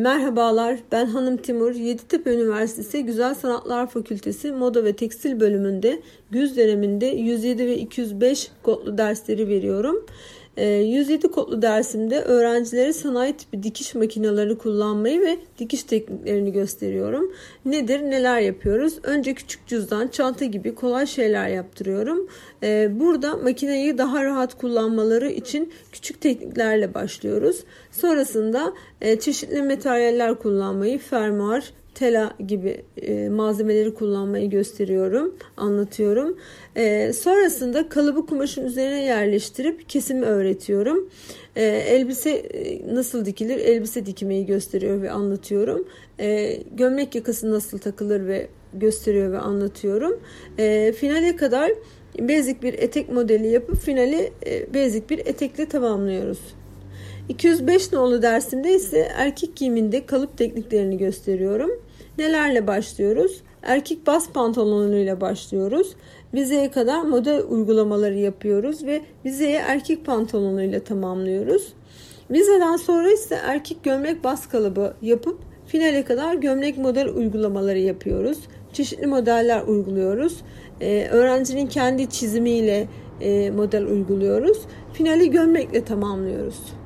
Merhabalar, 0.00 0.78
ben 0.92 1.06
Hanım 1.06 1.36
Timur. 1.36 1.74
Yeditepe 1.74 2.34
Üniversitesi 2.34 3.04
Güzel 3.04 3.34
Sanatlar 3.34 3.86
Fakültesi 3.90 4.52
Moda 4.52 4.84
ve 4.84 4.96
Tekstil 4.96 5.40
bölümünde 5.40 6.02
güz 6.30 6.56
döneminde 6.56 7.06
107 7.06 7.66
ve 7.66 7.78
205 7.78 8.50
kodlu 8.62 8.98
dersleri 8.98 9.48
veriyorum. 9.48 10.06
107 10.56 11.26
ee, 11.26 11.30
kodlu 11.30 11.62
dersimde 11.62 12.22
öğrencilere 12.22 12.92
sanayi 12.92 13.36
tipi 13.36 13.62
dikiş 13.62 13.94
makineleri 13.94 14.58
kullanmayı 14.58 15.20
ve 15.20 15.38
dikiş 15.58 15.82
tekniklerini 15.82 16.52
gösteriyorum. 16.52 17.32
Nedir, 17.64 18.00
neler 18.00 18.40
yapıyoruz? 18.40 18.98
Önce 19.02 19.34
küçük 19.34 19.66
cüzdan, 19.66 20.08
çanta 20.08 20.44
gibi 20.44 20.74
kolay 20.74 21.06
şeyler 21.06 21.48
yaptırıyorum. 21.48 22.28
Ee, 22.62 22.88
burada 23.00 23.36
makineyi 23.36 23.98
daha 23.98 24.24
rahat 24.24 24.58
kullanmaları 24.58 25.30
için 25.30 25.72
küçük 25.92 26.20
tekniklerle 26.20 26.94
başlıyoruz. 26.94 27.64
Sonrasında 27.90 28.72
e, 29.00 29.20
çeşitli 29.20 29.62
materyaller 29.62 30.34
kullanmayı, 30.34 30.98
fermuar, 30.98 31.72
tela 31.94 32.34
gibi 32.46 32.82
e, 33.02 33.28
malzemeleri 33.28 33.94
kullanmayı 33.94 34.50
gösteriyorum, 34.50 35.34
anlatıyorum. 35.56 36.36
E, 36.76 37.12
sonrasında 37.12 37.88
kalıbı 37.88 38.26
kumaşın 38.26 38.64
üzerine 38.64 39.04
yerleştirip 39.04 39.88
kesimi 39.88 40.24
öğretiyorum. 40.24 41.10
E, 41.56 41.64
elbise 41.64 42.30
e, 42.30 42.94
nasıl 42.94 43.24
dikilir, 43.24 43.56
elbise 43.56 44.06
dikmeyi 44.06 44.46
gösteriyor 44.46 45.02
ve 45.02 45.10
anlatıyorum. 45.10 45.88
E, 46.20 46.58
gömlek 46.76 47.14
yakası 47.14 47.50
nasıl 47.50 47.78
takılır 47.78 48.26
ve 48.26 48.48
gösteriyor 48.74 49.32
ve 49.32 49.38
anlatıyorum. 49.38 50.20
E, 50.58 50.92
finale 50.92 51.36
kadar 51.36 51.72
basic 52.20 52.62
bir 52.62 52.74
etek 52.74 53.08
modeli 53.12 53.48
yapıp 53.48 53.76
finali 53.76 54.32
e, 54.46 54.74
basic 54.74 55.08
bir 55.10 55.18
etekle 55.18 55.68
tamamlıyoruz. 55.68 56.38
205 57.28 57.92
nolu 57.92 58.22
dersimde 58.22 58.74
ise 58.74 59.08
erkek 59.16 59.56
giyiminde 59.56 60.06
kalıp 60.06 60.38
tekniklerini 60.38 60.98
gösteriyorum. 60.98 61.70
Nelerle 62.18 62.66
başlıyoruz? 62.66 63.42
Erkek 63.62 64.06
bas 64.06 64.28
pantolonuyla 64.28 65.20
başlıyoruz. 65.20 65.96
Vizeye 66.34 66.70
kadar 66.70 67.02
model 67.02 67.42
uygulamaları 67.48 68.18
yapıyoruz 68.18 68.86
ve 68.86 69.02
vizeye 69.24 69.58
erkek 69.58 70.06
pantolonuyla 70.06 70.80
tamamlıyoruz. 70.80 71.72
Vizeden 72.30 72.76
sonra 72.76 73.12
ise 73.12 73.38
erkek 73.46 73.84
gömlek 73.84 74.24
bas 74.24 74.48
kalıbı 74.48 74.94
yapıp 75.02 75.38
finale 75.66 76.04
kadar 76.04 76.34
gömlek 76.34 76.78
model 76.78 77.08
uygulamaları 77.08 77.78
yapıyoruz. 77.78 78.38
Çeşitli 78.72 79.06
modeller 79.06 79.62
uyguluyoruz. 79.62 80.36
Ee, 80.80 81.08
öğrencinin 81.10 81.66
kendi 81.66 82.10
çizimiyle 82.10 82.88
e, 83.20 83.50
model 83.50 83.86
uyguluyoruz. 83.86 84.58
Finali 84.92 85.30
gömlekle 85.30 85.84
tamamlıyoruz. 85.84 86.81